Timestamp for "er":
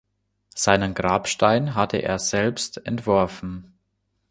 1.97-2.17